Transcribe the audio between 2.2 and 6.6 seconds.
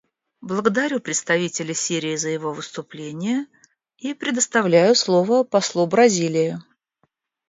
его выступление и предоставляю слово послу Бразилии.